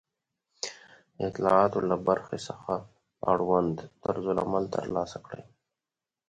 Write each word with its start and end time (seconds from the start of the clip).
د 1.15 1.17
اطلاعاتو 1.29 1.79
له 1.89 1.97
برخې 2.07 2.37
څخه 2.47 2.73
اړوند 3.31 3.75
طرزالعمل 4.03 4.63
ترلاسه 4.75 5.17
کړئ 5.25 5.43